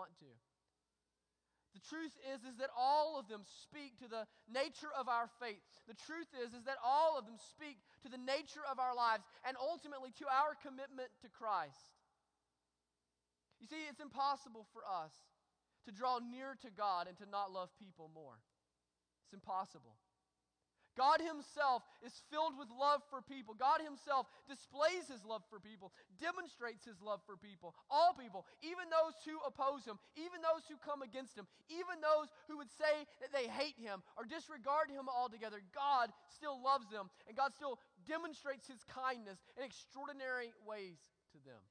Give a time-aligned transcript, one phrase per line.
[0.00, 0.32] want to.
[1.76, 5.62] The truth is, is that all of them speak to the nature of our faith.
[5.86, 9.22] The truth is, is that all of them speak to the nature of our lives
[9.46, 11.94] and ultimately to our commitment to Christ.
[13.62, 15.12] You see, it's impossible for us
[15.86, 18.40] to draw near to God and to not love people more.
[19.28, 19.94] It's impossible.
[20.98, 23.54] God Himself is filled with love for people.
[23.54, 28.90] God Himself displays His love for people, demonstrates His love for people, all people, even
[28.90, 33.06] those who oppose Him, even those who come against Him, even those who would say
[33.22, 35.62] that they hate Him or disregard Him altogether.
[35.70, 37.78] God still loves them, and God still
[38.08, 40.98] demonstrates His kindness in extraordinary ways
[41.34, 41.62] to them.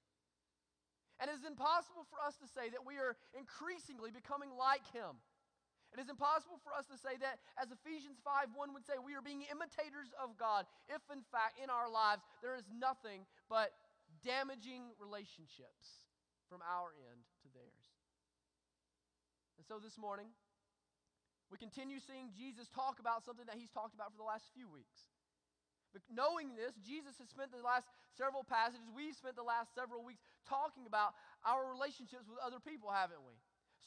[1.19, 5.19] And it is impossible for us to say that we are increasingly becoming like Him.
[5.89, 9.17] It is impossible for us to say that, as Ephesians 5 1 would say, we
[9.17, 13.73] are being imitators of God if, in fact, in our lives there is nothing but
[14.21, 16.05] damaging relationships
[16.45, 17.85] from our end to theirs.
[19.57, 20.30] And so this morning,
[21.49, 24.69] we continue seeing Jesus talk about something that he's talked about for the last few
[24.69, 25.09] weeks.
[25.89, 30.06] But knowing this, Jesus has spent the last several passages, we've spent the last several
[30.06, 33.33] weeks talking about our relationships with other people, haven't we?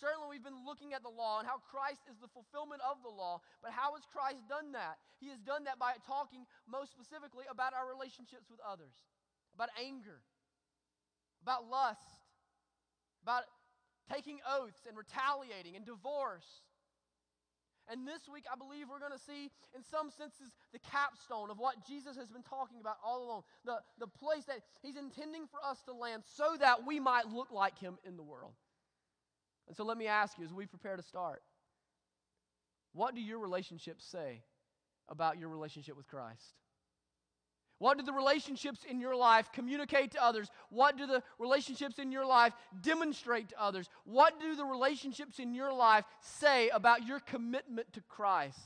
[0.00, 3.12] Certainly, we've been looking at the law and how Christ is the fulfillment of the
[3.12, 3.44] law.
[3.60, 4.98] But how has Christ done that?
[5.20, 8.94] He has done that by talking most specifically about our relationships with others,
[9.54, 10.24] about anger,
[11.42, 12.08] about lust,
[13.22, 13.44] about
[14.10, 16.64] taking oaths and retaliating and divorce.
[17.90, 21.58] And this week, I believe we're going to see, in some senses, the capstone of
[21.58, 23.42] what Jesus has been talking about all along.
[23.64, 27.50] The, the place that He's intending for us to land so that we might look
[27.50, 28.54] like Him in the world.
[29.66, 31.42] And so let me ask you as we prepare to start
[32.92, 34.42] what do your relationships say
[35.08, 36.54] about your relationship with Christ?
[37.78, 40.48] What do the relationships in your life communicate to others?
[40.70, 43.88] What do the relationships in your life demonstrate to others?
[44.04, 48.60] What do the relationships in your life say about your commitment to Christ?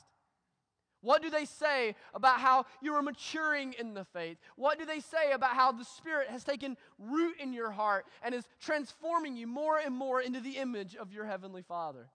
[1.06, 4.38] What do they say about how you are maturing in the faith?
[4.56, 8.34] What do they say about how the Spirit has taken root in your heart and
[8.34, 12.08] is transforming you more and more into the image of your Heavenly Father?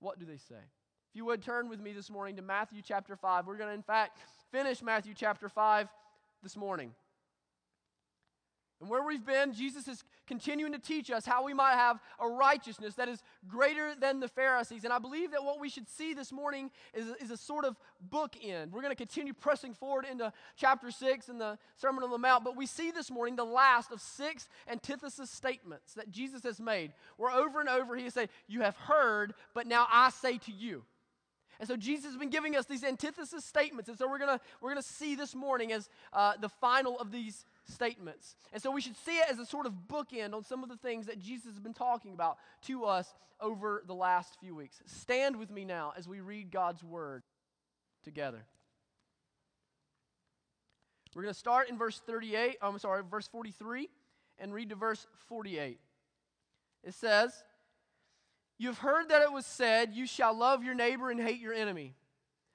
[0.00, 0.60] What do they say?
[0.60, 3.74] If you would turn with me this morning to Matthew chapter 5, we're going to,
[3.74, 4.18] in fact,
[4.52, 5.88] finish Matthew chapter 5
[6.42, 6.92] this morning.
[8.80, 12.28] And where we've been, Jesus is continuing to teach us how we might have a
[12.28, 14.84] righteousness that is greater than the Pharisees.
[14.84, 17.76] And I believe that what we should see this morning is, is a sort of
[18.08, 18.70] bookend.
[18.70, 22.44] We're going to continue pressing forward into chapter 6 and the Sermon on the Mount,
[22.44, 26.92] but we see this morning the last of six antithesis statements that Jesus has made,
[27.16, 30.52] where over and over he has said, You have heard, but now I say to
[30.52, 30.84] you.
[31.58, 33.88] And so Jesus has been giving us these antithesis statements.
[33.88, 37.44] And so we're going we're gonna see this morning as uh, the final of these
[37.68, 38.34] statements.
[38.52, 40.76] And so we should see it as a sort of bookend on some of the
[40.76, 44.80] things that Jesus has been talking about to us over the last few weeks.
[44.86, 47.22] Stand with me now as we read God's word
[48.02, 48.44] together.
[51.14, 53.88] We're going to start in verse 38, I'm sorry, verse 43,
[54.38, 55.78] and read to verse 48.
[56.84, 57.32] It says,
[58.58, 61.94] You've heard that it was said, You shall love your neighbor and hate your enemy.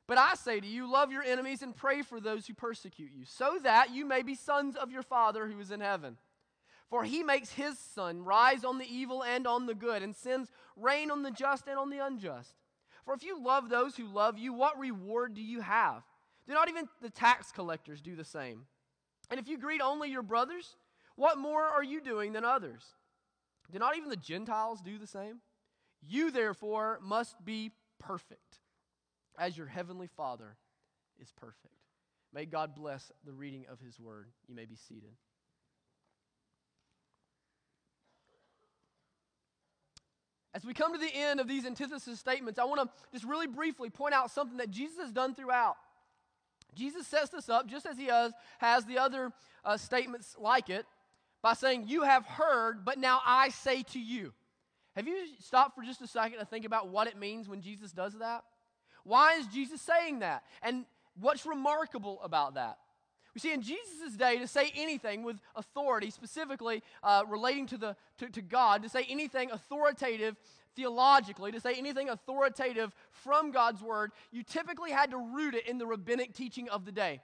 [0.07, 3.25] But I say to you, love your enemies and pray for those who persecute you,
[3.25, 6.17] so that you may be sons of your Father who is in heaven.
[6.89, 10.51] For he makes his sun rise on the evil and on the good, and sends
[10.75, 12.53] rain on the just and on the unjust.
[13.05, 16.03] For if you love those who love you, what reward do you have?
[16.47, 18.65] Do not even the tax collectors do the same?
[19.29, 20.75] And if you greet only your brothers,
[21.15, 22.83] what more are you doing than others?
[23.71, 25.39] Do not even the Gentiles do the same?
[26.05, 28.59] You therefore must be perfect
[29.37, 30.55] as your heavenly Father
[31.21, 31.73] is perfect.
[32.33, 34.27] May God bless the reading of his word.
[34.47, 35.11] You may be seated.
[40.55, 43.47] As we come to the end of these antithesis statements, I want to just really
[43.47, 45.75] briefly point out something that Jesus has done throughout.
[46.75, 49.31] Jesus sets this up just as he has, has the other
[49.65, 50.85] uh, statements like it
[51.41, 54.33] by saying, You have heard, but now I say to you.
[54.95, 57.91] Have you stopped for just a second to think about what it means when Jesus
[57.91, 58.43] does that?
[59.03, 60.43] Why is Jesus saying that?
[60.61, 60.85] And
[61.19, 62.77] what's remarkable about that?
[63.33, 67.95] We see in Jesus' day to say anything with authority, specifically uh, relating to, the,
[68.19, 70.35] to, to God, to say anything authoritative
[70.75, 75.77] theologically, to say anything authoritative from God's word, you typically had to root it in
[75.77, 77.21] the rabbinic teaching of the day.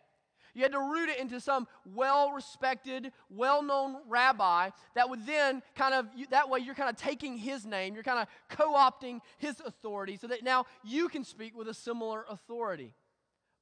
[0.53, 5.61] You had to root it into some well respected, well known rabbi that would then
[5.75, 9.21] kind of, that way you're kind of taking his name, you're kind of co opting
[9.37, 12.93] his authority so that now you can speak with a similar authority.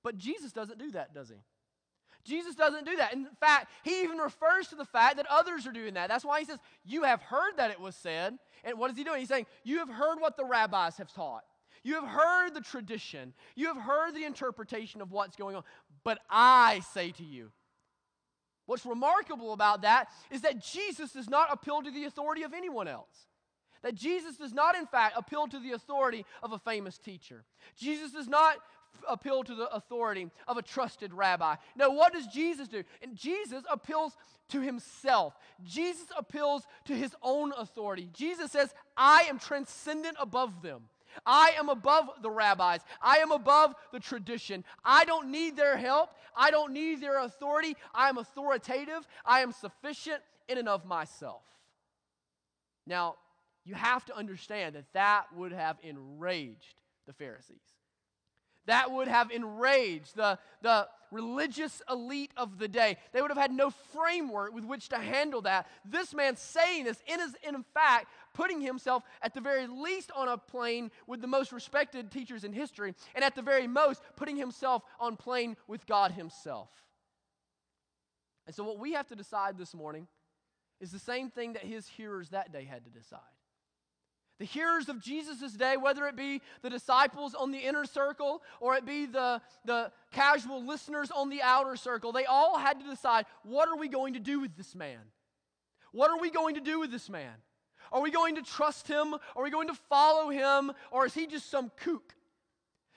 [0.03, 1.35] But Jesus doesn't do that, does he?
[2.27, 3.13] Jesus doesn't do that.
[3.13, 6.09] In fact, he even refers to the fact that others are doing that.
[6.09, 8.37] That's why he says, You have heard that it was said.
[8.63, 9.19] And what is he doing?
[9.19, 11.43] He's saying, You have heard what the rabbis have taught.
[11.83, 13.33] You have heard the tradition.
[13.55, 15.63] You have heard the interpretation of what's going on.
[16.07, 17.51] But I say to you,
[18.65, 22.87] what's remarkable about that is that Jesus does not appeal to the authority of anyone
[22.87, 23.27] else.
[23.83, 27.43] That Jesus does not, in fact, appeal to the authority of a famous teacher.
[27.75, 28.55] Jesus does not
[29.09, 31.55] appeal to the authority of a trusted rabbi.
[31.75, 32.85] No, what does Jesus do?
[33.01, 34.15] And Jesus appeals
[34.47, 35.33] to himself.
[35.65, 38.09] Jesus appeals to his own authority.
[38.13, 40.83] Jesus says, I am transcendent above them.
[41.25, 42.81] I am above the rabbis.
[43.01, 44.63] I am above the tradition.
[44.83, 46.11] I don't need their help.
[46.35, 47.75] I don't need their authority.
[47.93, 49.07] I am authoritative.
[49.25, 51.41] I am sufficient in and of myself.
[52.85, 53.15] Now,
[53.65, 57.57] you have to understand that that would have enraged the Pharisees.
[58.65, 62.97] That would have enraged the, the religious elite of the day.
[63.13, 65.67] They would have had no framework with which to handle that.
[65.85, 68.07] This man saying this, his, in fact,
[68.37, 72.53] putting himself at the very least on a plane with the most respected teachers in
[72.53, 76.69] history, and at the very most, putting himself on plane with God Himself.
[78.45, 80.07] And so, what we have to decide this morning
[80.79, 83.19] is the same thing that his hearers that day had to decide.
[84.37, 88.75] The hearers of Jesus' day, whether it be the disciples on the inner circle or
[88.75, 93.25] it be the, the casual listeners on the outer circle, they all had to decide
[93.41, 94.99] what are we going to do with this man?
[95.91, 97.33] What are we going to do with this man?
[97.91, 99.15] Are we going to trust him?
[99.35, 100.71] Are we going to follow him?
[100.91, 102.15] Or is he just some kook?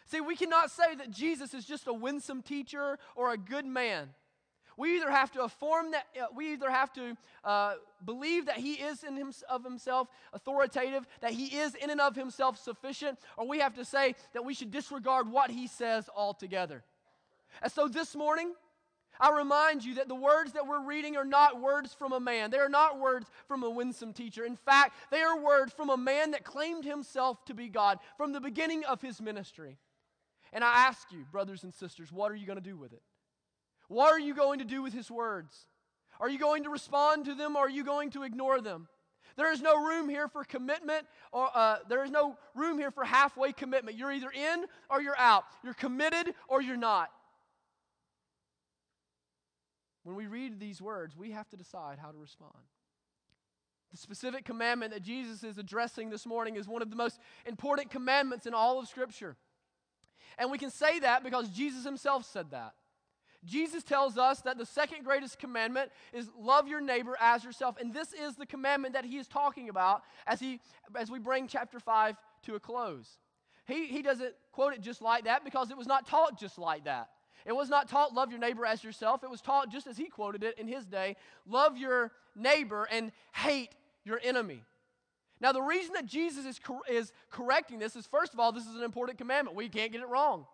[0.06, 4.10] See, we cannot say that Jesus is just a winsome teacher or a good man.
[4.76, 8.74] We either have to affirm that, uh, we either have to uh, believe that he
[8.74, 13.46] is in him, of himself authoritative, that he is in and of himself sufficient, or
[13.46, 16.82] we have to say that we should disregard what he says altogether.
[17.62, 18.54] And so this morning,
[19.20, 22.50] I remind you that the words that we're reading are not words from a man.
[22.50, 24.44] They are not words from a winsome teacher.
[24.44, 28.32] In fact, they are words from a man that claimed himself to be God from
[28.32, 29.76] the beginning of his ministry.
[30.52, 33.02] And I ask you, brothers and sisters, what are you going to do with it?
[33.88, 35.66] What are you going to do with his words?
[36.18, 38.88] Are you going to respond to them or are you going to ignore them?
[39.36, 43.04] There is no room here for commitment, or uh, there is no room here for
[43.04, 43.96] halfway commitment.
[43.96, 45.44] You're either in or you're out.
[45.62, 47.10] You're committed or you're not.
[50.10, 52.50] When we read these words, we have to decide how to respond.
[53.92, 57.92] The specific commandment that Jesus is addressing this morning is one of the most important
[57.92, 59.36] commandments in all of Scripture.
[60.36, 62.74] And we can say that because Jesus himself said that.
[63.44, 67.76] Jesus tells us that the second greatest commandment is love your neighbor as yourself.
[67.80, 70.58] And this is the commandment that he is talking about as, he,
[70.96, 72.16] as we bring chapter 5
[72.46, 73.06] to a close.
[73.68, 76.86] He, he doesn't quote it just like that because it was not taught just like
[76.86, 77.10] that.
[77.44, 79.24] It was not taught love your neighbor as yourself.
[79.24, 81.16] It was taught just as he quoted it in his day
[81.46, 83.70] love your neighbor and hate
[84.04, 84.62] your enemy.
[85.40, 88.66] Now, the reason that Jesus is, cor- is correcting this is first of all, this
[88.66, 89.56] is an important commandment.
[89.56, 90.46] We can't get it wrong.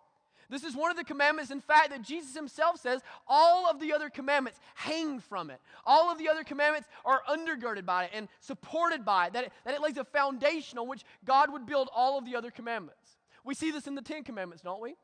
[0.48, 3.92] This is one of the commandments, in fact, that Jesus himself says all of the
[3.92, 5.60] other commandments hang from it.
[5.84, 9.52] All of the other commandments are undergirded by it and supported by it, that it,
[9.64, 13.18] that it lays a foundation on which God would build all of the other commandments.
[13.44, 14.94] We see this in the Ten Commandments, don't we?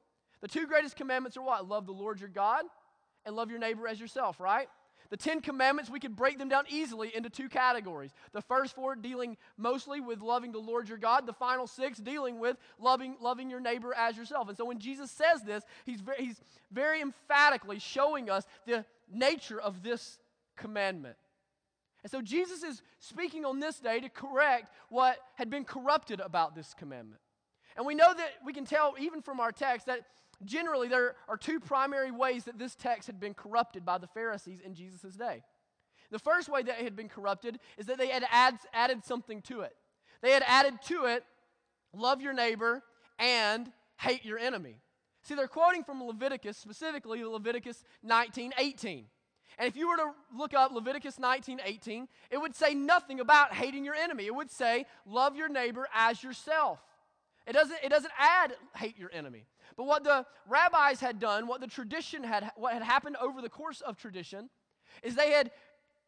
[0.43, 1.67] The two greatest commandments are what?
[1.69, 2.65] Love the Lord your God
[3.25, 4.69] and love your neighbor as yourself, right?
[5.11, 8.13] The Ten Commandments, we could break them down easily into two categories.
[8.33, 12.41] The first four dealing mostly with loving the Lord your God, the final six dealing
[12.41, 14.49] with loving, loving your neighbor as yourself.
[14.49, 16.41] And so when Jesus says this, he's very, he's
[16.71, 20.19] very emphatically showing us the nature of this
[20.57, 21.17] commandment.
[22.03, 26.55] And so Jesus is speaking on this day to correct what had been corrupted about
[26.55, 27.21] this commandment.
[27.77, 30.07] And we know that we can tell even from our text that
[30.45, 34.61] generally, there are two primary ways that this text had been corrupted by the Pharisees
[34.65, 35.43] in Jesus' day.
[36.11, 39.41] The first way that it had been corrupted is that they had add, added something
[39.43, 39.75] to it.
[40.21, 41.25] They had added to it,
[41.95, 42.83] love your neighbor
[43.19, 44.77] and hate your enemy.
[45.23, 49.07] See, they're quoting from Leviticus, specifically Leviticus 19 18.
[49.59, 53.55] And if you were to look up Leviticus 19 18, it would say nothing about
[53.55, 54.27] hating your enemy.
[54.27, 56.81] It would say, love your neighbor as yourself.
[57.47, 59.47] It doesn't, it doesn't add hate your enemy.
[59.77, 63.49] But what the rabbis had done, what the tradition had, what had happened over the
[63.49, 64.51] course of tradition,
[65.03, 65.51] is they had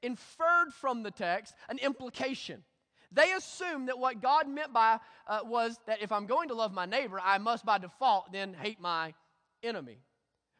[0.03, 2.63] inferred from the text an implication.
[3.11, 6.73] They assumed that what God meant by uh, was that if I'm going to love
[6.73, 9.15] my neighbor, I must by default then hate my
[9.63, 9.99] enemy.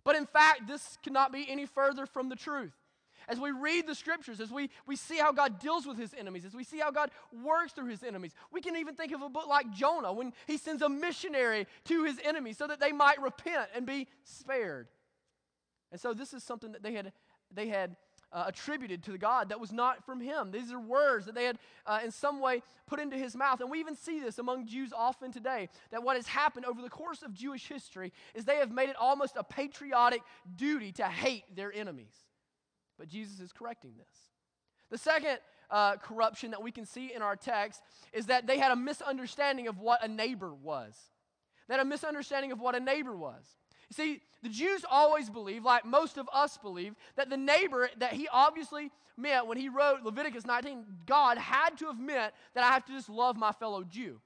[0.05, 2.73] But in fact, this cannot be any further from the truth
[3.29, 6.45] as we read the scriptures, as we, we see how God deals with his enemies,
[6.45, 7.11] as we see how God
[7.45, 8.33] works through his enemies.
[8.53, 12.05] We can even think of a book like Jonah when he sends a missionary to
[12.05, 14.89] his enemies so that they might repent and be spared.
[15.93, 17.13] And so this is something that they had,
[17.53, 17.97] they had
[18.33, 20.51] uh, attributed to the God that was not from him.
[20.51, 23.61] These are words that they had uh, in some way put into his mouth.
[23.61, 26.91] And we even see this among Jews often today that what has happened over the
[26.91, 30.21] course of Jewish history is they have made it almost a patriotic
[30.57, 32.13] duty to hate their enemies.
[32.99, 34.19] But Jesus is correcting this.
[34.91, 35.39] The second
[35.71, 37.83] uh, corruption that we can see in our text
[38.13, 40.95] is that they had a misunderstanding of what a neighbor was.
[41.69, 43.45] They had a misunderstanding of what a neighbor was.
[43.91, 48.13] You see, the Jews always believe, like most of us believe, that the neighbor that
[48.13, 52.73] he obviously meant when he wrote Leviticus 19, God had to have meant that I
[52.73, 54.21] have to just love my fellow Jew,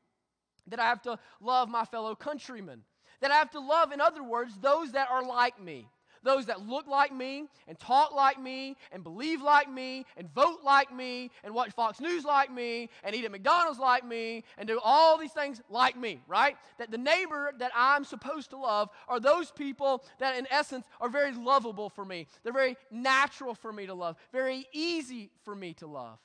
[0.66, 2.82] that I have to love my fellow countrymen,
[3.20, 5.88] that I have to love, in other words, those that are like me
[6.22, 10.60] those that look like me and talk like me and believe like me and vote
[10.64, 14.66] like me and watch Fox News like me and eat at McDonald's like me and
[14.68, 16.56] do all these things like me, right?
[16.78, 21.08] That the neighbor that I'm supposed to love are those people that, in essence, are
[21.08, 22.26] very lovable for me.
[22.42, 26.18] They're very natural for me to love, very easy for me to love.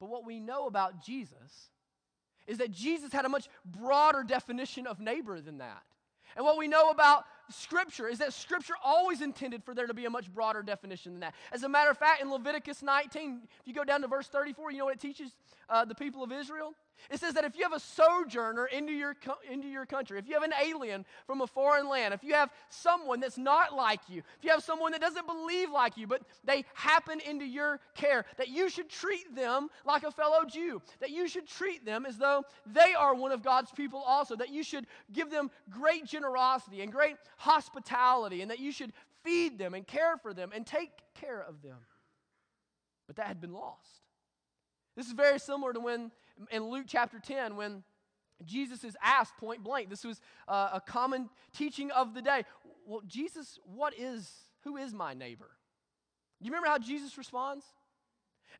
[0.00, 1.70] But what we know about Jesus
[2.46, 5.82] is that Jesus had a much broader definition of neighbor than that.
[6.36, 10.04] And what we know about Scripture is that Scripture always intended for there to be
[10.04, 11.34] a much broader definition than that.
[11.52, 14.72] As a matter of fact, in Leviticus 19, if you go down to verse 34,
[14.72, 15.32] you know what it teaches
[15.68, 16.74] uh, the people of Israel?
[17.10, 19.16] It says that if you have a sojourner into your,
[19.50, 22.50] into your country, if you have an alien from a foreign land, if you have
[22.68, 26.22] someone that's not like you, if you have someone that doesn't believe like you, but
[26.44, 31.10] they happen into your care, that you should treat them like a fellow Jew, that
[31.10, 34.62] you should treat them as though they are one of God's people also, that you
[34.62, 38.92] should give them great generosity and great hospitality, and that you should
[39.24, 41.78] feed them and care for them and take care of them.
[43.06, 44.02] But that had been lost.
[44.96, 46.10] This is very similar to when
[46.50, 47.82] in Luke chapter 10 when
[48.44, 49.90] Jesus is asked point blank.
[49.90, 52.44] This was uh, a common teaching of the day.
[52.86, 54.30] Well, Jesus, what is,
[54.64, 55.50] who is my neighbor?
[56.40, 57.64] Do you remember how Jesus responds?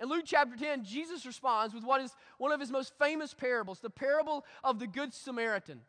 [0.01, 3.81] In Luke chapter 10, Jesus responds with what is one of his most famous parables,
[3.81, 5.81] the parable of the Good Samaritan.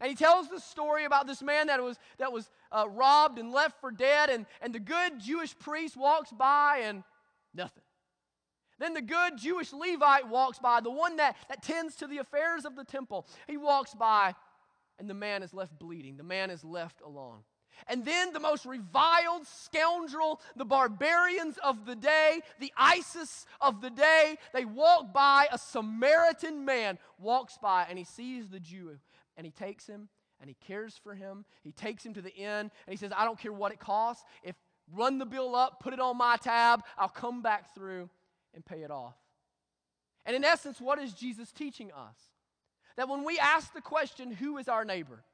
[0.00, 3.52] And he tells the story about this man that was, that was uh, robbed and
[3.52, 7.04] left for dead, and, and the good Jewish priest walks by and
[7.54, 7.82] nothing.
[8.78, 12.64] Then the good Jewish Levite walks by, the one that, that tends to the affairs
[12.64, 13.26] of the temple.
[13.46, 14.34] He walks by,
[14.98, 16.16] and the man is left bleeding.
[16.16, 17.40] The man is left alone.
[17.88, 23.90] And then the most reviled scoundrel, the barbarians of the day, the ISIS of the
[23.90, 25.46] day, they walk by.
[25.50, 28.90] A Samaritan man walks by and he sees the Jew
[29.40, 31.46] and he takes him and he cares for him.
[31.64, 34.22] He takes him to the inn and he says, I don't care what it costs.
[34.42, 34.54] If
[34.92, 38.10] run the bill up, put it on my tab, I'll come back through
[38.52, 39.16] and pay it off.
[40.26, 42.16] And in essence, what is Jesus teaching us?
[42.98, 45.24] That when we ask the question, who is our neighbor?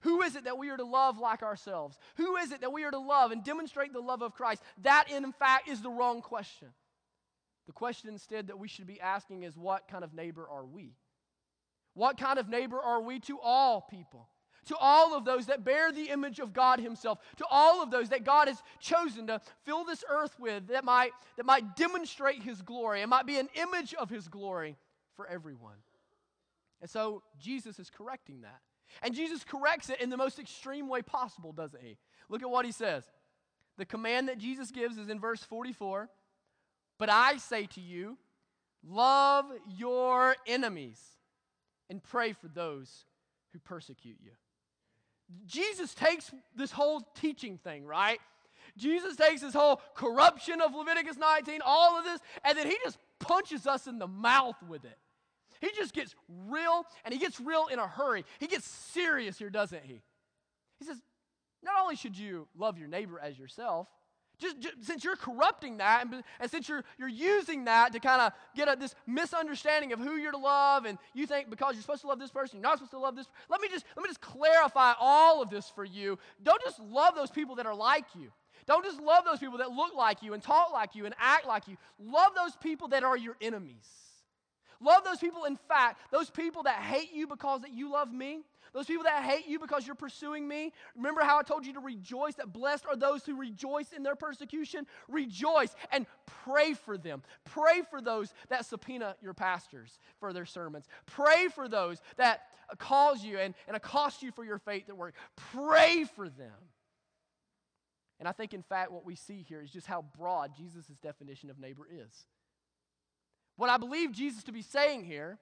[0.00, 1.96] Who is it that we are to love like ourselves?
[2.16, 4.60] Who is it that we are to love and demonstrate the love of Christ?
[4.82, 6.70] That, in fact, is the wrong question.
[7.68, 10.96] The question instead that we should be asking is, what kind of neighbor are we?
[11.94, 14.28] What kind of neighbor are we to all people?
[14.66, 18.10] to all of those that bear the image of God Himself, to all of those
[18.10, 22.62] that God has chosen to fill this earth with that might, that might demonstrate His
[22.62, 24.76] glory and might be an image of His glory
[25.16, 25.76] for everyone.
[26.80, 28.60] And so Jesus is correcting that.
[29.02, 31.96] And Jesus corrects it in the most extreme way possible, doesn't He?
[32.28, 33.04] Look at what He says.
[33.78, 36.08] The command that Jesus gives is in verse 44
[36.98, 38.18] But I say to you,
[38.84, 39.46] love
[39.76, 41.00] your enemies
[41.92, 43.04] and pray for those
[43.52, 44.30] who persecute you.
[45.44, 48.18] Jesus takes this whole teaching thing, right?
[48.78, 52.96] Jesus takes this whole corruption of Leviticus 19, all of this, and then he just
[53.18, 54.96] punches us in the mouth with it.
[55.60, 56.14] He just gets
[56.48, 58.24] real, and he gets real in a hurry.
[58.40, 60.00] He gets serious here, doesn't he?
[60.78, 60.96] He says,
[61.62, 63.86] not only should you love your neighbor as yourself,
[64.38, 68.20] just, just, since you're corrupting that and, and, since you're, you're using that to kind
[68.20, 71.82] of get a, this misunderstanding of who you're to love and you think because you're
[71.82, 74.02] supposed to love this person you're not supposed to love this let me just let
[74.02, 76.18] me just clarify all of this for you.
[76.42, 78.32] Don't just love those people that are like you.
[78.66, 81.46] Don't just love those people that look like you and talk like you and act
[81.46, 81.76] like you.
[81.98, 83.88] Love those people that are your enemies.
[84.80, 88.42] Love those people in fact those people that hate you because that you love me
[88.72, 91.80] those people that hate you because you're pursuing me, remember how I told you to
[91.80, 94.86] rejoice, that blessed are those who rejoice in their persecution?
[95.08, 96.06] Rejoice and
[96.44, 97.22] pray for them.
[97.44, 100.86] Pray for those that subpoena your pastors for their sermons.
[101.06, 102.42] Pray for those that
[102.78, 105.14] cause you and, and accost you for your faith at work.
[105.36, 106.52] Pray for them.
[108.18, 111.50] And I think, in fact, what we see here is just how broad Jesus' definition
[111.50, 112.26] of neighbor is.
[113.56, 115.38] What I believe Jesus to be saying here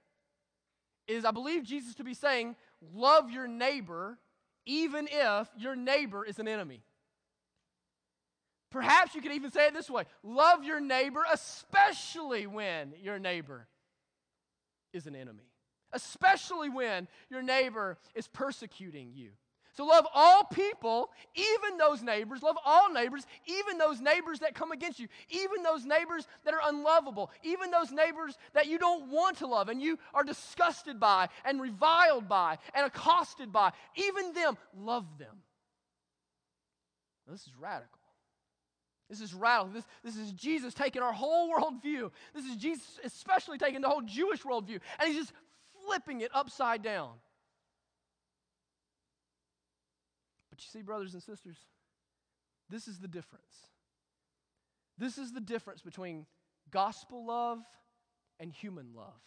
[1.07, 2.57] is I believe Jesus to be saying,
[2.95, 4.19] love your neighbor
[4.67, 6.83] even if your neighbor is an enemy.
[8.71, 13.67] Perhaps you could even say it this way love your neighbor, especially when your neighbor
[14.93, 15.51] is an enemy,
[15.93, 19.31] especially when your neighbor is persecuting you.
[19.73, 22.43] So love all people, even those neighbors.
[22.43, 26.61] Love all neighbors, even those neighbors that come against you, even those neighbors that are
[26.65, 31.29] unlovable, even those neighbors that you don't want to love and you are disgusted by
[31.45, 33.71] and reviled by and accosted by.
[33.95, 35.37] Even them, love them.
[37.27, 38.01] Now, this is radical.
[39.09, 39.73] This is radical.
[39.73, 42.11] This, this is Jesus taking our whole worldview.
[42.35, 45.33] This is Jesus especially taking the whole Jewish worldview, and he's just
[45.87, 47.11] flipping it upside down.
[50.61, 51.57] But you see, brothers and sisters,
[52.69, 53.45] this is the difference.
[54.99, 56.27] This is the difference between
[56.71, 57.61] gospel love
[58.39, 59.23] and human love.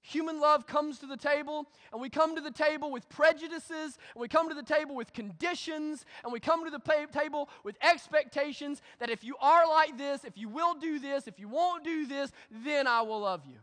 [0.00, 4.20] Human love comes to the table, and we come to the table with prejudices, and
[4.20, 6.80] we come to the table with conditions, and we come to the
[7.12, 11.38] table with expectations that if you are like this, if you will do this, if
[11.38, 12.32] you won't do this,
[12.64, 13.58] then I will love you.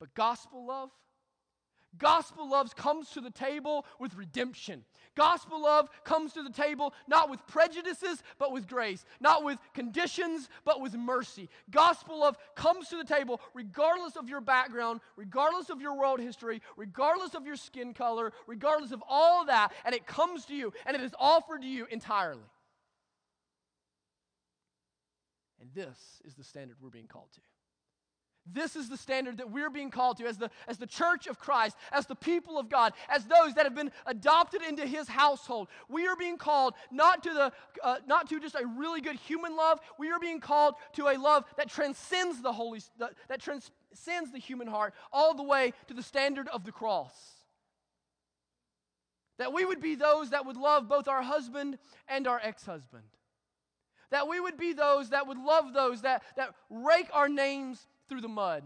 [0.00, 0.90] But gospel love,
[1.98, 4.84] Gospel love comes to the table with redemption.
[5.16, 10.48] Gospel love comes to the table not with prejudices, but with grace, not with conditions,
[10.64, 11.48] but with mercy.
[11.70, 16.62] Gospel love comes to the table regardless of your background, regardless of your world history,
[16.76, 20.96] regardless of your skin color, regardless of all that, and it comes to you and
[20.96, 22.40] it is offered to you entirely.
[25.60, 27.40] And this is the standard we're being called to.
[28.46, 31.38] This is the standard that we're being called to as the, as the church of
[31.38, 35.68] Christ, as the people of God, as those that have been adopted into his household.
[35.88, 37.52] We are being called not to, the,
[37.84, 41.18] uh, not to just a really good human love, we are being called to a
[41.18, 45.94] love that transcends the Holy, that, that transcends the human heart all the way to
[45.94, 47.14] the standard of the cross.
[49.38, 51.78] That we would be those that would love both our husband
[52.08, 53.04] and our ex husband.
[54.10, 58.20] That we would be those that would love those that, that rake our names through
[58.20, 58.64] the mud.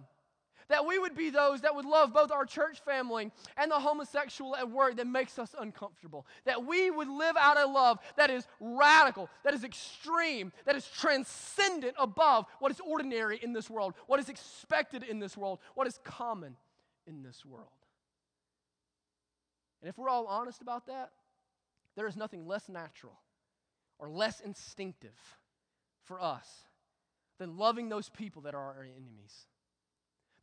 [0.68, 4.56] That we would be those that would love both our church family and the homosexual
[4.56, 6.26] at work that makes us uncomfortable.
[6.46, 10.88] That we would live out a love that is radical, that is extreme, that is
[10.88, 15.86] transcendent above what is ordinary in this world, what is expected in this world, what
[15.86, 16.56] is common
[17.06, 17.68] in this world.
[19.82, 21.10] And if we're all honest about that,
[21.94, 23.20] there is nothing less natural
[23.98, 25.12] or less instinctive
[26.04, 26.48] for us
[27.38, 29.46] than loving those people that are our enemies.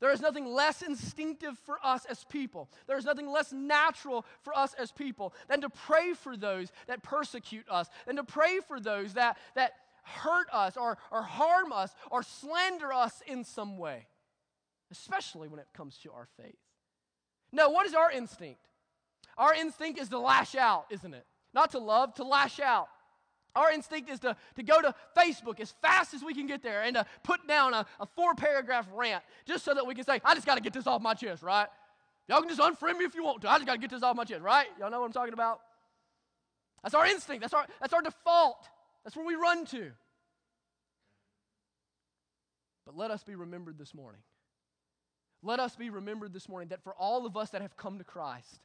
[0.01, 2.69] There is nothing less instinctive for us as people.
[2.88, 7.04] There is nothing less natural for us as people than to pray for those that
[7.04, 9.73] persecute us, than to pray for those that, that
[10.04, 14.08] hurt us or, or harm us or slander us in some way,
[14.91, 16.58] especially when it comes to our faith.
[17.51, 18.67] No, what is our instinct?
[19.38, 21.25] Our instinct is to lash out, isn't it?
[21.54, 22.88] Not to love, to lash out.
[23.56, 26.84] Our instinct is to, to go to Facebook as fast as we can get there
[26.84, 30.22] and to put down a, a four paragraph rant just so that we can say,
[30.24, 31.68] I just got to get this off my chest, right?
[32.30, 33.50] Y'all can just unfriend me if you want to.
[33.50, 34.68] I just got to get this off my chest, right?
[34.80, 35.60] Y'all know what I'm talking about?
[36.82, 37.42] That's our instinct.
[37.42, 38.70] That's our, that's our default.
[39.04, 39.92] That's where we run to.
[42.86, 44.22] But let us be remembered this morning.
[45.44, 48.04] Let us be remembered this morning that for all of us that have come to
[48.04, 48.62] Christ,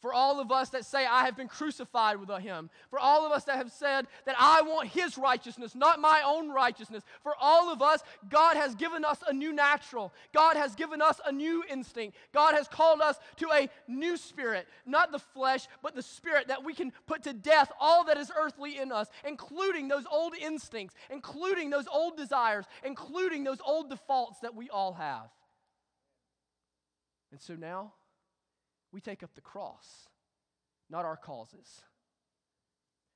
[0.00, 2.70] for all of us that say, I have been crucified with him.
[2.88, 6.50] For all of us that have said that I want his righteousness, not my own
[6.50, 7.04] righteousness.
[7.22, 10.12] For all of us, God has given us a new natural.
[10.32, 12.16] God has given us a new instinct.
[12.32, 16.64] God has called us to a new spirit, not the flesh, but the spirit that
[16.64, 20.94] we can put to death all that is earthly in us, including those old instincts,
[21.10, 25.28] including those old desires, including those old defaults that we all have.
[27.32, 27.92] And so now,
[28.92, 30.08] we take up the cross,
[30.88, 31.82] not our causes.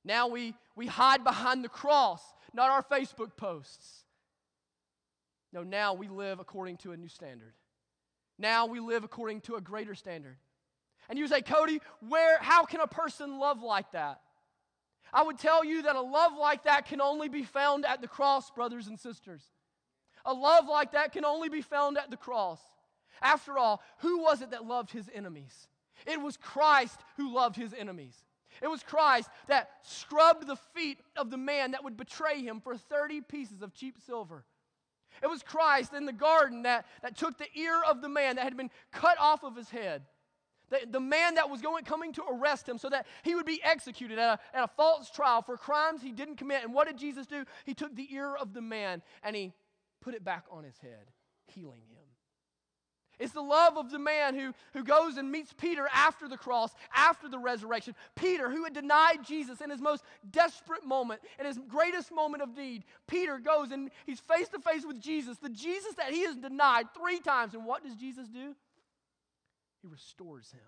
[0.03, 2.21] Now we, we hide behind the cross,
[2.53, 4.03] not our Facebook posts.
[5.51, 7.53] No, now we live according to a new standard.
[8.37, 10.37] Now we live according to a greater standard.
[11.09, 14.21] And you say, Cody, where, how can a person love like that?
[15.13, 18.07] I would tell you that a love like that can only be found at the
[18.07, 19.43] cross, brothers and sisters.
[20.25, 22.59] A love like that can only be found at the cross.
[23.21, 25.67] After all, who was it that loved his enemies?
[26.05, 28.15] It was Christ who loved his enemies.
[28.61, 32.77] It was Christ that scrubbed the feet of the man that would betray him for
[32.77, 34.45] 30 pieces of cheap silver.
[35.23, 38.43] It was Christ in the garden that, that took the ear of the man that
[38.43, 40.03] had been cut off of his head.
[40.69, 43.61] The, the man that was going, coming to arrest him so that he would be
[43.63, 46.63] executed at a, at a false trial for crimes he didn't commit.
[46.63, 47.45] And what did Jesus do?
[47.65, 49.53] He took the ear of the man and he
[50.01, 51.11] put it back on his head,
[51.45, 52.04] healing him.
[53.19, 56.73] It's the love of the man who, who goes and meets Peter after the cross,
[56.93, 57.95] after the resurrection.
[58.15, 62.55] Peter, who had denied Jesus in his most desperate moment, in his greatest moment of
[62.55, 62.83] need.
[63.07, 66.87] Peter goes and he's face to face with Jesus, the Jesus that he has denied
[66.93, 67.53] three times.
[67.53, 68.55] And what does Jesus do?
[69.81, 70.61] He restores him.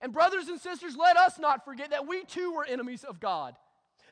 [0.00, 3.56] And, brothers and sisters, let us not forget that we too were enemies of God.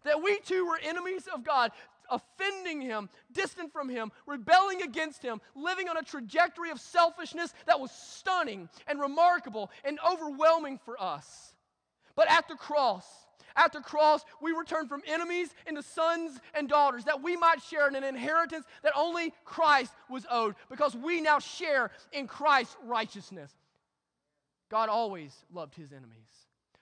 [0.04, 1.72] That we too were enemies of God
[2.10, 7.80] offending him, distant from him, rebelling against him, living on a trajectory of selfishness that
[7.80, 11.54] was stunning and remarkable and overwhelming for us.
[12.16, 13.06] But at the cross,
[13.56, 17.62] at the cross, we were turned from enemies into sons and daughters, that we might
[17.62, 22.76] share in an inheritance that only Christ was owed, because we now share in Christ's
[22.84, 23.52] righteousness.
[24.70, 26.18] God always loved his enemies.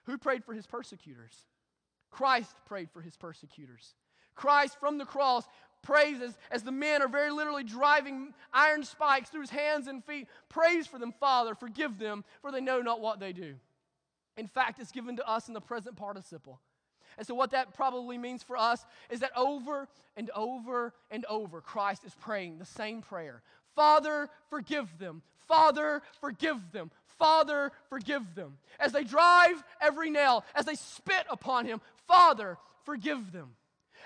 [0.05, 1.33] Who prayed for his persecutors?
[2.09, 3.93] Christ prayed for his persecutors.
[4.35, 5.47] Christ from the cross
[5.83, 10.27] praises as, the men are very literally driving iron spikes through his hands and feet,
[10.49, 13.55] prays for them, Father, forgive them, for they know not what they do.
[14.37, 16.59] In fact, it's given to us in the present participle.
[17.17, 21.61] And so, what that probably means for us is that over and over and over,
[21.61, 23.43] Christ is praying the same prayer
[23.75, 25.21] Father, forgive them.
[25.47, 26.89] Father, forgive them.
[27.19, 28.57] Father, forgive them.
[28.79, 33.51] As they drive every nail, as they spit upon him, Father, forgive them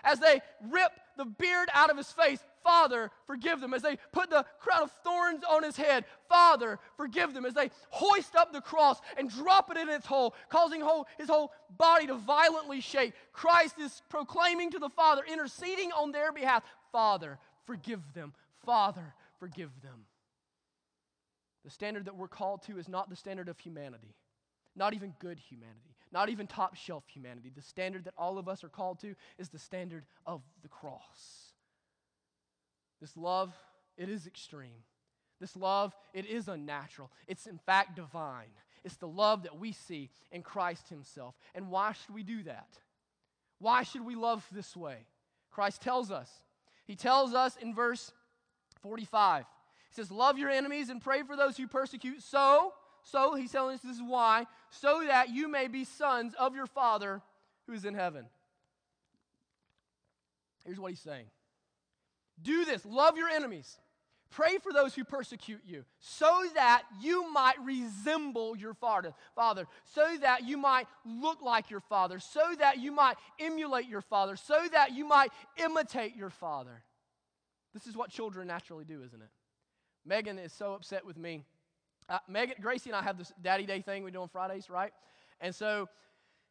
[0.04, 3.74] as they rip the beard out of his face, Father, forgive them.
[3.74, 7.46] As they put the crown of thorns on his head, Father, forgive them.
[7.46, 11.30] As they hoist up the cross and drop it in its hole, causing whole, his
[11.30, 16.64] whole body to violently shake, Christ is proclaiming to the Father, interceding on their behalf,
[16.92, 18.34] Father, forgive them.
[18.66, 20.06] Father, forgive them.
[21.64, 24.16] The standard that we're called to is not the standard of humanity,
[24.76, 27.52] not even good humanity not even top shelf humanity.
[27.56, 31.54] The standard that all of us are called to is the standard of the cross.
[33.02, 33.54] This love,
[33.98, 34.84] it is extreme.
[35.40, 37.12] This love, it is unnatural.
[37.28, 38.50] It's in fact divine.
[38.84, 41.36] It's the love that we see in Christ Himself.
[41.54, 42.70] And why should we do that?
[43.60, 45.06] Why should we love this way?
[45.52, 46.30] Christ tells us.
[46.86, 48.12] He tells us in verse
[48.82, 49.46] 45.
[49.90, 52.22] He says, Love your enemies and pray for those who persecute.
[52.24, 52.74] So,
[53.12, 56.68] so he's telling us this is why, so that you may be sons of your
[56.68, 57.22] Father
[57.66, 58.26] who is in heaven.
[60.66, 61.26] Here's what he's saying
[62.42, 63.78] Do this, love your enemies.
[64.30, 70.06] Pray for those who persecute you, so that you might resemble your father, father, so
[70.20, 74.68] that you might look like your father, so that you might emulate your father, so
[74.74, 76.84] that you might imitate your father.
[77.74, 79.30] This is what children naturally do, isn't it?
[80.06, 81.46] Megan is so upset with me
[82.10, 84.94] uh, Megan, Gracie and I have this Daddy Day thing we do on Fridays, right?
[85.42, 85.88] And so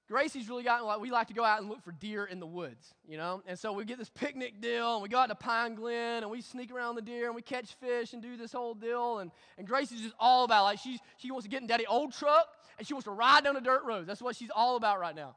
[0.08, 2.46] Gracie's really gotten like we like to go out and look for deer in the
[2.46, 3.42] woods, you know.
[3.46, 6.30] And so we get this picnic deal, and we go out to Pine Glen, and
[6.30, 9.18] we sneak around the deer, and we catch fish and do this whole deal.
[9.18, 12.12] And and Gracie's just all about like she she wants to get in Daddy old
[12.12, 12.46] truck,
[12.78, 14.06] and she wants to ride down the dirt roads.
[14.06, 15.34] That's what she's all about right now.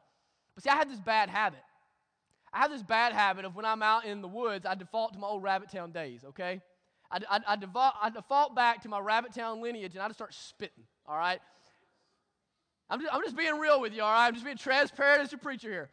[0.53, 1.63] But see, I had this bad habit.
[2.53, 5.19] I have this bad habit of when I'm out in the woods, I default to
[5.19, 6.23] my old Rabbit Town days.
[6.29, 6.61] Okay,
[7.11, 10.17] I, I, I, default, I default back to my Rabbit Town lineage and I just
[10.17, 11.39] start spitting, all right?
[12.89, 14.27] I'm just, I'm just being real with you, all right?
[14.27, 15.89] I'm just being transparent as a preacher here.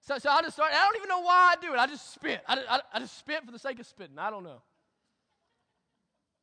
[0.00, 1.78] So, so I just start, I don't even know why I do it.
[1.78, 2.40] I just spit.
[2.46, 4.18] I, I, I just spit for the sake of spitting.
[4.18, 4.62] I don't know.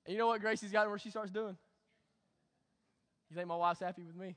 [0.05, 1.55] And you know what Gracie's got where she starts doing?
[3.29, 4.35] You think my wife's happy with me?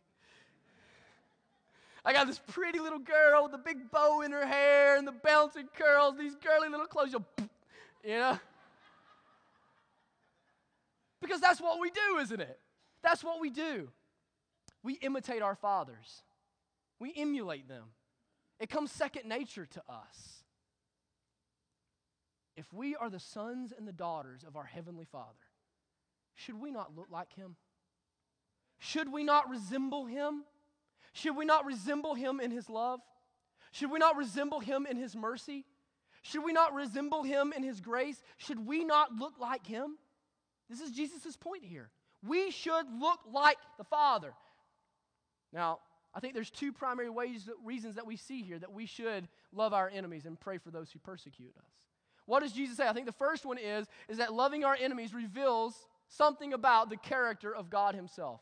[2.05, 5.13] I got this pretty little girl with a big bow in her hair and the
[5.13, 7.13] bouncing curls, these girly little clothes.
[7.13, 8.39] You know?
[11.21, 12.59] Because that's what we do, isn't it?
[13.03, 13.89] That's what we do.
[14.83, 16.23] We imitate our fathers,
[16.99, 17.85] we emulate them.
[18.59, 20.45] It comes second nature to us.
[22.57, 25.29] If we are the sons and the daughters of our Heavenly Father,
[26.35, 27.57] should we not look like Him?
[28.79, 30.45] Should we not resemble Him?
[31.13, 33.01] Should we not resemble Him in His love?
[33.73, 35.67] Should we not resemble Him in His mercy?
[36.23, 38.23] Should we not resemble Him in His grace?
[38.39, 39.99] Should we not look like Him?
[40.69, 41.91] This is Jesus' point here.
[42.27, 44.33] We should look like the Father.
[45.53, 45.79] Now,
[46.15, 49.73] I think there's two primary ways, reasons that we see here that we should love
[49.73, 51.71] our enemies and pray for those who persecute us.
[52.25, 52.89] What does Jesus say?
[52.89, 56.97] I think the first one is, is that loving our enemies reveals something about the
[56.97, 58.41] character of God Himself.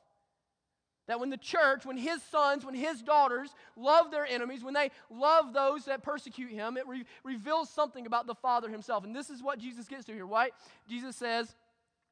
[1.06, 4.90] That when the church, when his sons, when his daughters love their enemies, when they
[5.10, 9.04] love those that persecute him, it re- reveals something about the Father himself.
[9.04, 10.52] And this is what Jesus gets to here, right?
[10.88, 11.54] Jesus says,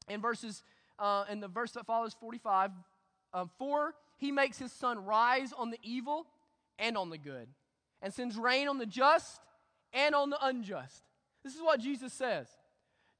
[0.08, 0.62] in verses
[0.98, 2.70] uh, in the verse that follows 45
[3.34, 6.26] um, for he makes his sun rise on the evil
[6.78, 7.48] and on the good
[8.00, 9.40] and sends rain on the just
[9.92, 11.02] and on the unjust
[11.44, 12.46] this is what jesus says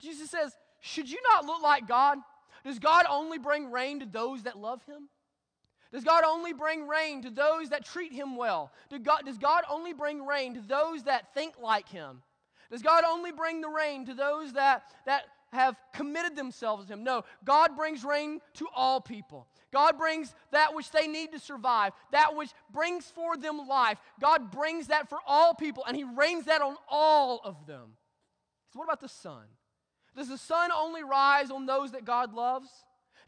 [0.01, 2.19] jesus says should you not look like god
[2.65, 5.09] Does God only bring rain to those that love Him?
[5.93, 8.73] Does God only bring rain to those that treat Him well?
[8.89, 12.23] Do God, does God only bring rain to those that think like Him?
[12.71, 17.05] Does God only bring the rain to those that, that have committed themselves to Him?
[17.05, 19.47] No, God brings rain to all people.
[19.73, 23.99] God brings that which they need to survive, that which brings for them life.
[24.21, 27.97] God brings that for all people, and He rains that on all of them.
[28.73, 29.45] So, what about the sun?
[30.17, 32.69] Does the sun only rise on those that God loves?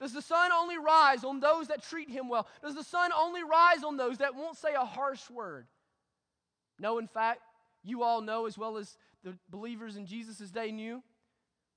[0.01, 2.47] Does the sun only rise on those that treat him well?
[2.63, 5.67] Does the sun only rise on those that won't say a harsh word?
[6.79, 7.41] No, in fact,
[7.83, 11.03] you all know as well as the believers in Jesus' day knew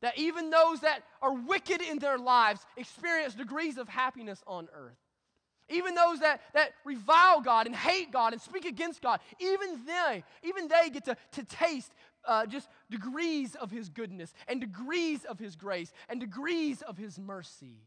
[0.01, 4.97] that even those that are wicked in their lives experience degrees of happiness on earth.
[5.69, 10.23] Even those that, that revile God and hate God and speak against God, even they,
[10.43, 11.91] even they get to, to taste
[12.25, 17.19] uh, just degrees of His goodness and degrees of His grace and degrees of His
[17.19, 17.81] mercy.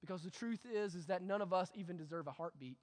[0.00, 2.78] Because the truth is, is that none of us even deserve a heartbeat.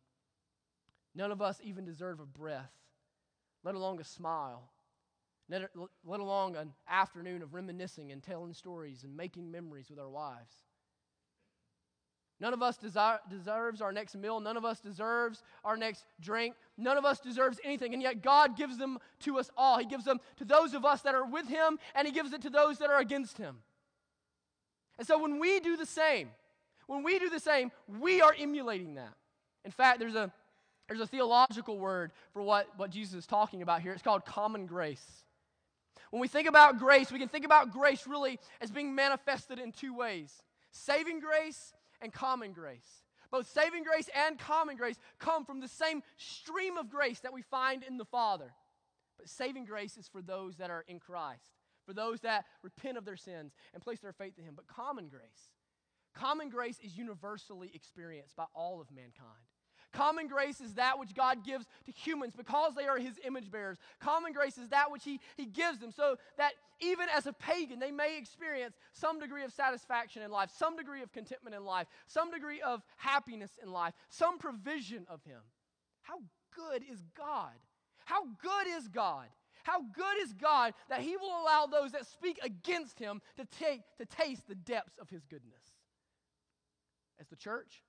[1.15, 2.73] None of us even deserve a breath,
[3.63, 4.69] let alone a smile,
[5.49, 5.69] let,
[6.07, 10.53] alone an afternoon of reminiscing and telling stories and making memories with our wives.
[12.39, 14.39] None of us desire, deserves our next meal.
[14.41, 16.55] None of us deserves our next drink.
[16.77, 17.93] None of us deserves anything.
[17.93, 19.77] And yet, God gives them to us all.
[19.77, 22.41] He gives them to those of us that are with Him, and He gives it
[22.41, 23.59] to those that are against Him.
[24.97, 26.29] And so, when we do the same,
[26.87, 29.13] when we do the same, we are emulating that.
[29.63, 30.31] In fact, there's a,
[30.89, 33.93] there's a theological word for what, what Jesus is talking about here.
[33.93, 35.23] It's called common grace.
[36.15, 39.73] When we think about grace, we can think about grace really as being manifested in
[39.73, 43.03] two ways saving grace and common grace.
[43.31, 47.41] Both saving grace and common grace come from the same stream of grace that we
[47.41, 48.53] find in the Father.
[49.17, 51.51] But saving grace is for those that are in Christ,
[51.85, 54.53] for those that repent of their sins and place their faith in Him.
[54.55, 55.51] But common grace,
[56.13, 59.49] common grace is universally experienced by all of mankind.
[59.95, 63.77] Common grace is that which God gives to humans because they are his image bearers.
[63.99, 67.79] Common grace is that which he, he gives them so that even as a pagan,
[67.79, 71.87] they may experience some degree of satisfaction in life, some degree of contentment in life,
[72.07, 75.39] some degree of happiness in life, some provision of him.
[76.01, 76.19] How
[76.53, 77.53] good is God?
[78.03, 79.27] How good is God?
[79.63, 83.81] How good is God that he will allow those that speak against him to take
[83.97, 85.63] to taste the depths of his goodness?
[87.19, 87.81] As the church,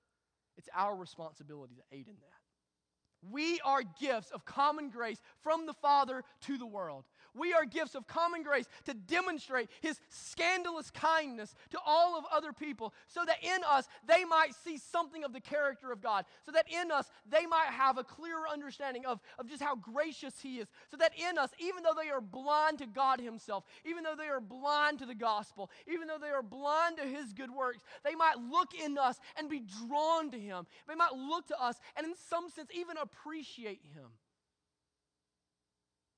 [0.57, 3.31] it's our responsibility to aid in that.
[3.31, 7.05] We are gifts of common grace from the Father to the world.
[7.37, 12.53] We are gifts of common grace to demonstrate His scandalous kindness to all of other
[12.53, 16.51] people so that in us they might see something of the character of God, so
[16.51, 20.59] that in us they might have a clearer understanding of, of just how gracious He
[20.59, 24.15] is, so that in us, even though they are blind to God Himself, even though
[24.17, 27.83] they are blind to the gospel, even though they are blind to His good works,
[28.03, 30.65] they might look in us and be drawn to Him.
[30.87, 34.09] They might look to us and, in some sense, even appreciate Him.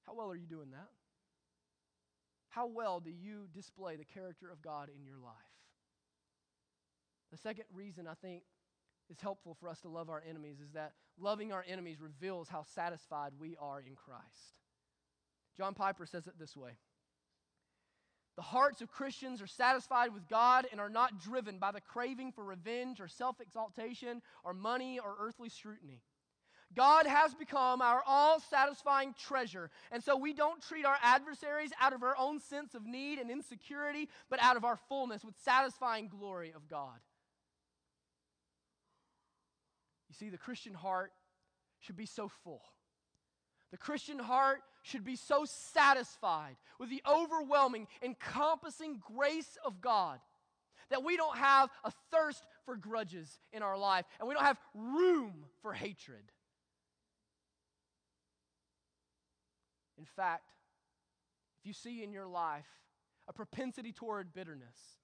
[0.05, 0.88] How well are you doing that?
[2.59, 5.33] How well do you display the character of God in your life?
[7.31, 8.43] The second reason I think
[9.09, 12.63] is helpful for us to love our enemies is that loving our enemies reveals how
[12.63, 14.59] satisfied we are in Christ.
[15.55, 16.71] John Piper says it this way
[18.35, 22.33] The hearts of Christians are satisfied with God and are not driven by the craving
[22.33, 26.01] for revenge or self exaltation or money or earthly scrutiny.
[26.75, 29.71] God has become our all satisfying treasure.
[29.91, 33.32] And so we don't treat our adversaries out of our own sense of need and
[33.32, 36.99] insecurity, but out of our fullness with satisfying glory of God.
[40.10, 41.12] You see, the Christian heart
[41.79, 42.62] should be so full.
[43.71, 50.19] The Christian heart should be so satisfied with the overwhelming, encompassing grace of God
[50.89, 54.60] that we don't have a thirst for grudges in our life and we don't have
[54.73, 56.32] room for hatred.
[59.99, 60.49] In fact,
[61.59, 62.65] if you see in your life
[63.27, 64.97] a propensity toward bitterness,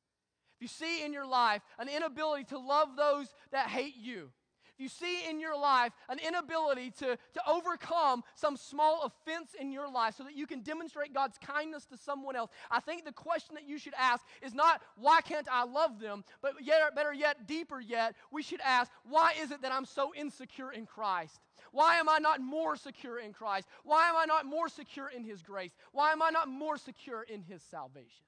[0.55, 4.31] if you see in your life an inability to love those that hate you,
[4.75, 9.71] if you see in your life an inability to, to overcome some small offense in
[9.71, 13.13] your life so that you can demonstrate God's kindness to someone else, I think the
[13.13, 16.25] question that you should ask is not, why can't I love them?
[16.41, 20.13] But yet, better yet, deeper yet, we should ask, why is it that I'm so
[20.13, 21.39] insecure in Christ?
[21.71, 23.67] Why am I not more secure in Christ?
[23.83, 25.71] Why am I not more secure in His grace?
[25.93, 28.25] Why am I not more secure in His salvation?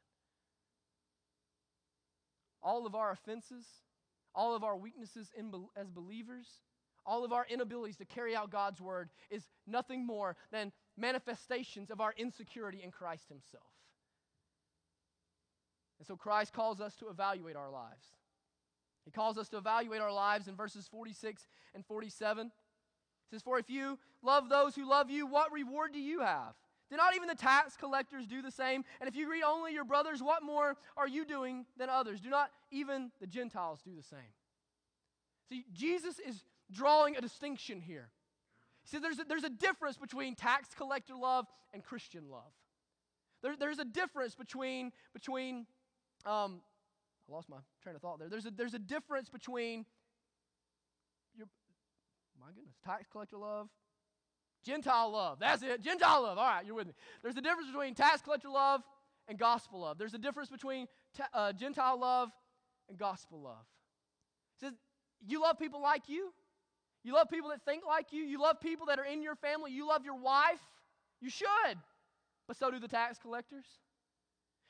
[2.63, 3.65] All of our offenses,
[4.37, 6.45] all of our weaknesses in, as believers,
[7.05, 11.99] all of our inabilities to carry out God's word is nothing more than manifestations of
[11.99, 13.63] our insecurity in Christ Himself.
[15.99, 18.05] And so Christ calls us to evaluate our lives.
[19.03, 22.47] He calls us to evaluate our lives in verses 46 and 47.
[22.47, 22.51] It
[23.31, 26.53] says, For if you love those who love you, what reward do you have?
[26.89, 28.83] Did not even the tax collectors do the same?
[28.99, 32.21] And if you greet only your brothers, what more are you doing than others?
[32.21, 34.19] Do not even the Gentiles do the same?
[35.49, 38.09] See, Jesus is drawing a distinction here.
[38.83, 42.53] He says there's a, there's a difference between tax collector love and Christian love.
[43.43, 45.65] There, there's a difference between, between
[46.25, 46.61] um,
[47.29, 48.29] I lost my train of thought there.
[48.29, 49.85] There's a, there's a difference between
[51.35, 51.47] your,
[52.39, 53.67] my goodness, tax collector love,
[54.67, 55.39] Gentile love.
[55.39, 55.81] That's it.
[55.81, 56.37] Gentile love.
[56.37, 56.93] All right, you're with me.
[57.23, 58.81] There's a difference between tax collector love
[59.29, 59.97] and gospel love.
[59.97, 60.87] There's a difference between
[61.33, 62.29] uh, Gentile love
[62.89, 63.65] and gospel love.
[64.57, 64.73] It says,
[65.25, 66.33] you love people like you.
[67.03, 68.23] You love people that think like you.
[68.23, 69.71] You love people that are in your family.
[69.71, 70.59] You love your wife.
[71.21, 71.77] You should.
[72.45, 73.65] But so do the tax collectors.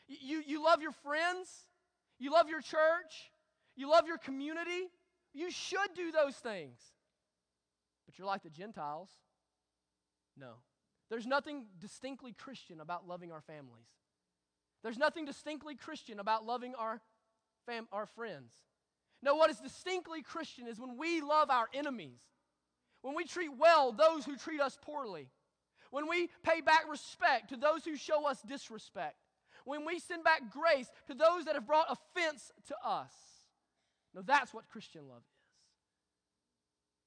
[0.08, 1.50] You, you love your friends.
[2.20, 3.32] You love your church.
[3.76, 4.90] You love your community.
[5.34, 6.78] You should do those things.
[8.06, 9.10] But you're like the Gentiles.
[10.40, 10.54] No.
[11.10, 13.88] There's nothing distinctly Christian about loving our families.
[14.84, 17.02] There's nothing distinctly Christian about loving our,
[17.66, 18.54] fam- our friends.
[19.22, 22.20] No, what is distinctly Christian is when we love our enemies,
[23.02, 25.30] when we treat well those who treat us poorly,
[25.90, 29.16] when we pay back respect to those who show us disrespect,
[29.66, 33.12] when we send back grace to those that have brought offense to us.
[34.14, 35.24] Now, that's what Christian love is.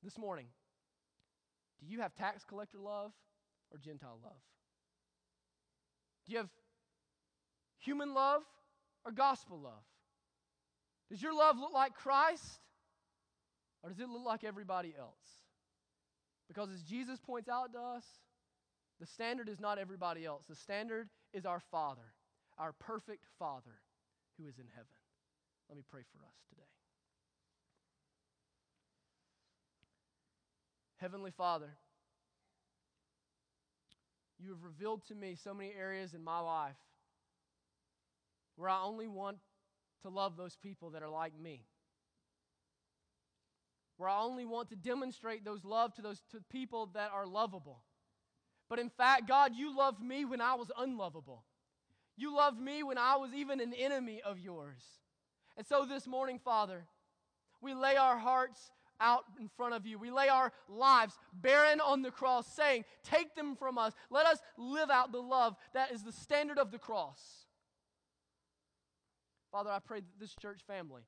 [0.02, 0.46] This morning,
[1.80, 3.12] do you have tax collector love
[3.72, 4.32] or Gentile love?
[6.26, 6.50] Do you have
[7.78, 8.42] human love
[9.04, 9.84] or gospel love?
[11.10, 12.60] Does your love look like Christ
[13.82, 15.14] or does it look like everybody else?
[16.48, 18.04] Because as Jesus points out to us,
[19.00, 20.42] the standard is not everybody else.
[20.48, 22.12] The standard is our Father,
[22.58, 23.80] our perfect Father
[24.36, 24.86] who is in heaven.
[25.68, 26.79] Let me pray for us today.
[31.00, 31.70] Heavenly Father,
[34.38, 36.76] you have revealed to me so many areas in my life
[38.56, 39.38] where I only want
[40.02, 41.64] to love those people that are like me.
[43.96, 47.80] Where I only want to demonstrate those love to those to people that are lovable.
[48.68, 51.44] But in fact, God, you loved me when I was unlovable.
[52.18, 54.82] You loved me when I was even an enemy of yours.
[55.56, 56.84] And so this morning, Father,
[57.62, 59.98] we lay our hearts out in front of you.
[59.98, 63.94] We lay our lives barren on the cross, saying, Take them from us.
[64.10, 67.20] Let us live out the love that is the standard of the cross.
[69.50, 71.02] Father, I pray that this church family,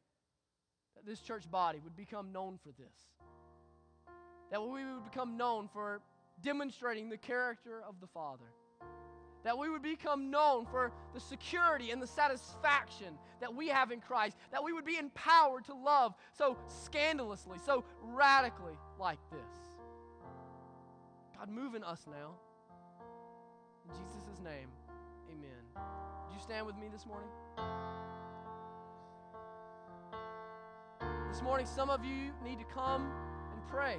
[0.96, 2.96] that this church body would become known for this.
[4.50, 6.00] That we would become known for
[6.42, 8.46] demonstrating the character of the Father
[9.44, 14.00] that we would become known for the security and the satisfaction that we have in
[14.00, 19.40] Christ, that we would be empowered to love so scandalously, so radically like this.
[21.36, 22.34] God, move in us now.
[23.84, 24.68] In Jesus' name,
[25.28, 25.84] amen.
[26.28, 27.28] Would you stand with me this morning?
[31.28, 33.10] This morning, some of you need to come
[33.52, 33.96] and pray.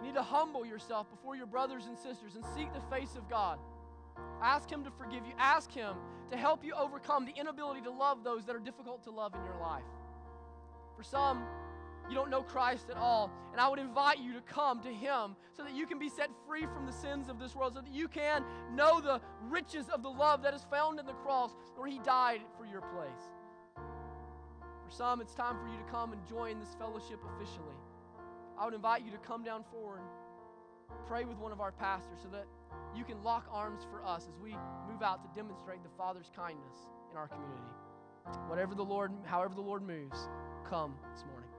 [0.00, 3.28] You need to humble yourself before your brothers and sisters and seek the face of
[3.28, 3.58] God.
[4.42, 5.32] Ask Him to forgive you.
[5.38, 5.94] Ask Him
[6.30, 9.44] to help you overcome the inability to love those that are difficult to love in
[9.44, 9.82] your life.
[10.96, 11.44] For some,
[12.08, 13.30] you don't know Christ at all.
[13.52, 16.30] And I would invite you to come to Him so that you can be set
[16.46, 18.44] free from the sins of this world, so that you can
[18.74, 22.40] know the riches of the love that is found in the cross where He died
[22.58, 23.30] for your place.
[23.76, 27.76] For some, it's time for you to come and join this fellowship officially.
[28.58, 30.00] I would invite you to come down forward,
[31.06, 32.46] pray with one of our pastors so that
[32.94, 34.50] you can lock arms for us as we
[34.90, 36.76] move out to demonstrate the Father's kindness
[37.10, 37.62] in our community.
[38.48, 40.28] Whatever the Lord, however the Lord moves,
[40.68, 41.51] come this morning.